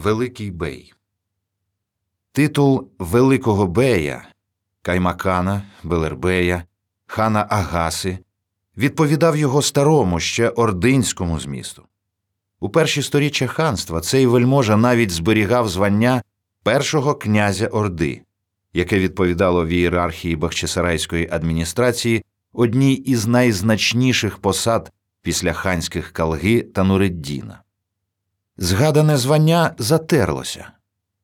[0.00, 0.94] Великий Бей.
[2.32, 4.28] Титул Великого Бея
[4.82, 6.64] Каймакана, Белербея,
[7.06, 8.18] хана Агаси
[8.76, 11.82] відповідав його старому ще ординському змісту.
[12.60, 16.22] У перші сторіччя ханства цей вельможа навіть зберігав звання
[16.62, 18.22] першого князя Орди,
[18.72, 24.92] яке відповідало в ієрархії Бахчисарайської адміністрації одній із найзначніших посад
[25.22, 27.62] після ханських Калги та Нуреддіна.
[28.70, 30.70] Згадане звання затерлося,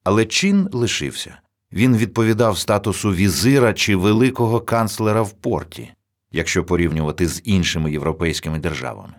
[0.04, 1.38] але чин лишився.
[1.72, 5.92] Він відповідав статусу візира чи великого канцлера в порті,
[6.32, 9.14] якщо порівнювати з іншими європейськими державами.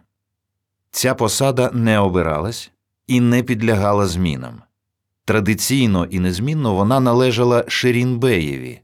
[0.91, 2.71] Ця посада не обиралась
[3.07, 4.61] і не підлягала змінам.
[5.25, 8.81] Традиційно і незмінно вона належала Ширінбеєві,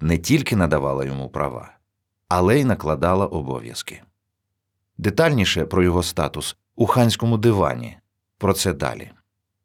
[0.00, 1.74] не тільки надавала йому права,
[2.28, 4.02] але й накладала обов'язки.
[4.98, 7.96] Детальніше про його статус у ханському дивані.
[8.42, 9.10] Про це далі.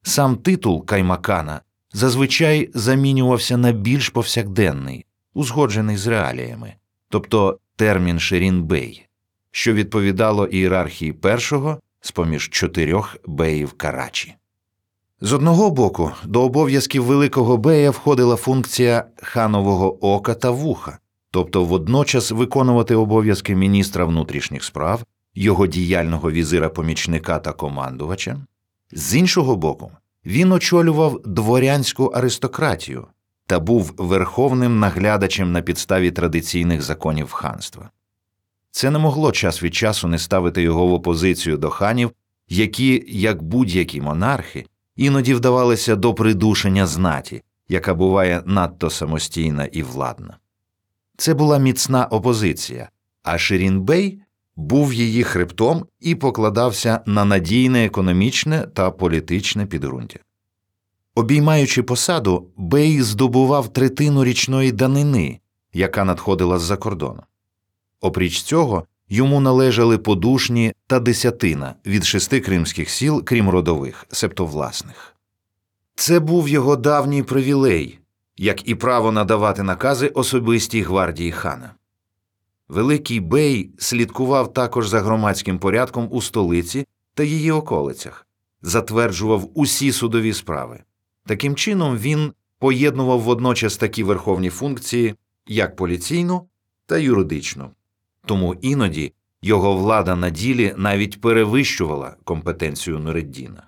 [0.04, 1.62] Сам титул Каймакана
[1.94, 6.74] зазвичай замінювався на більш повсякденний, узгоджений з реаліями,
[7.10, 9.08] тобто термін Ширінбей,
[9.52, 14.36] що відповідало ієрархії першого з поміж чотирьох беїв Карачі.
[15.22, 21.00] З одного боку, до обов'язків Великого Бея входила функція ханового ока та вуха,
[21.32, 25.04] тобто водночас виконувати обов'язки міністра внутрішніх справ,
[25.36, 28.42] його діяльного візира помічника та командувача.
[28.92, 29.92] З іншого боку,
[30.26, 33.08] він очолював дворянську аристократію
[33.46, 37.90] та був верховним наглядачем на підставі традиційних законів ханства.
[38.72, 42.12] Це не могло час від часу не ставити його в опозицію до ханів,
[42.50, 44.66] які, як будь-які монархи,
[44.96, 50.38] іноді вдавалися до придушення знаті, яка буває надто самостійна і владна.
[51.18, 52.90] Це була міцна опозиція,
[53.24, 54.22] а Ширінбей
[54.58, 60.20] був її хребтом і покладався на надійне економічне та політичне підґрунтя.
[61.16, 65.40] Обіймаючи посаду, Бей здобував третину річної данини,
[65.74, 67.24] яка надходила з-за кордону.
[68.02, 75.16] Опріч цього, йому належали подушні та десятина від шести кримських сіл, крім родових, себто власних.
[75.96, 78.00] Це був його давній привілей,
[78.38, 81.72] як і право надавати накази особистій гвардії хана.
[82.70, 88.28] Великий Бей слідкував також за громадським порядком у столиці та її околицях,
[88.62, 90.84] затверджував усі судові справи.
[91.26, 95.16] Таким чином він поєднував водночас такі верховні функції,
[95.48, 96.48] як поліційну
[96.86, 97.70] та юридичну,
[98.26, 103.68] тому іноді його влада на ділі навіть перевищувала компетенцію Нуреддіна.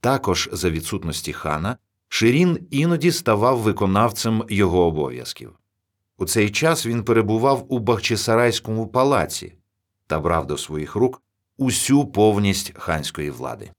[0.00, 1.76] Також за відсутності хана
[2.08, 5.52] Ширін іноді ставав виконавцем його обов'язків.
[6.18, 9.54] У цей час він перебував у Бахчисарайському палаці
[10.06, 11.22] та брав до своїх рук
[11.56, 13.70] усю повність ханської влади.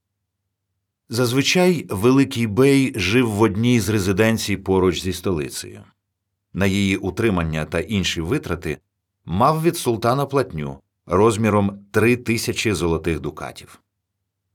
[1.09, 5.83] Зазвичай Великий Бей жив в одній з резиденцій поруч зі столицею.
[6.53, 8.77] На її утримання та інші витрати
[9.25, 13.79] мав від султана платню розміром три тисячі золотих дукатів.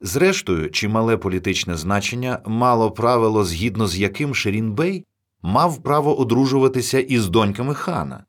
[0.01, 5.07] Зрештою, чимале політичне значення мало правило, згідно з яким Ширінбей
[5.43, 8.25] мав право одружуватися із доньками хана,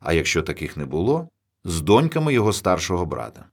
[0.00, 1.28] а якщо таких не було,
[1.64, 3.44] з доньками його старшого брата.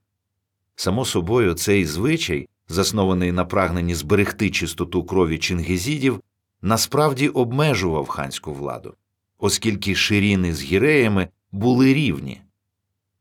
[0.76, 6.22] Само собою, цей звичай, заснований на прагненні зберегти чистоту крові чингізідів,
[6.62, 8.94] насправді обмежував ханську владу,
[9.38, 12.42] оскільки ширіни з гіреями були рівні,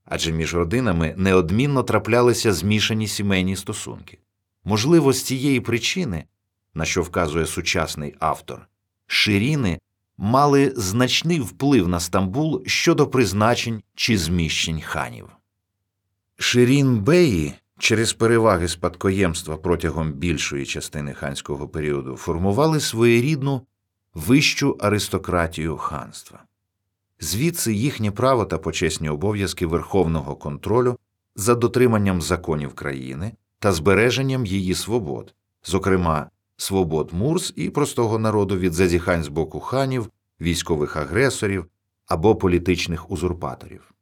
[0.04, 4.18] адже між родинами неодмінно траплялися змішані сімейні стосунки.
[4.64, 6.24] Можливо, з цієї причини,
[6.74, 8.67] на що вказує сучасний автор,
[9.08, 9.78] ширіни
[10.18, 15.28] мали значний вплив на Стамбул щодо призначень чи зміщень ханів.
[16.36, 23.62] Ширін Беї через переваги спадкоємства протягом більшої частини ханського періоду формували своєрідну
[24.14, 26.42] вищу аристократію ханства.
[27.20, 30.98] Звідси їхнє право та почесні обов'язки верховного контролю
[31.36, 38.72] за дотриманням законів країни та збереженням її свобод, зокрема свобод мурс і простого народу від
[38.72, 40.10] зазіхань з боку ханів,
[40.40, 41.66] військових агресорів
[42.06, 43.94] або політичних узурпаторів.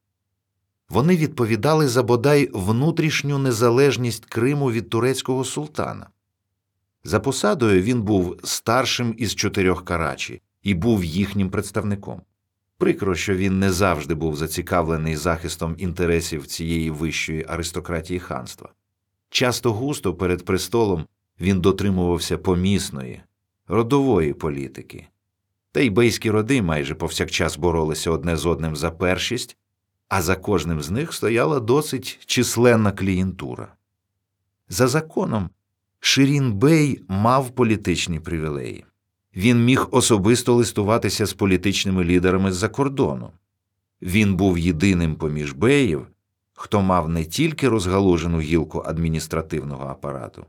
[0.88, 6.06] Вони відповідали за бодай внутрішню незалежність Криму від турецького султана.
[7.04, 12.22] За посадою він був старшим із чотирьох карачі і був їхнім представником.
[12.78, 18.68] Прикро, що він не завжди був зацікавлений захистом інтересів цієї вищої аристократії ханства.
[19.30, 21.06] Часто густо перед престолом
[21.40, 23.22] він дотримувався помісної,
[23.68, 25.06] родової політики,
[25.72, 29.56] та й бейські роди майже повсякчас боролися одне з одним за першість,
[30.08, 33.72] а за кожним з них стояла досить численна клієнтура.
[34.68, 35.50] За законом,
[36.00, 38.84] Ширін Бей мав політичні привілеї.
[39.36, 43.30] Він міг особисто листуватися з політичними лідерами з-за кордону.
[44.02, 46.06] Він був єдиним поміж беїв,
[46.54, 50.46] хто мав не тільки розгалужену гілку адміністративного апарату,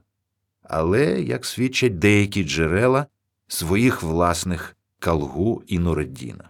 [0.69, 3.06] але, як свідчать деякі джерела,
[3.48, 6.50] своїх власних Калгу і Нуреддіна.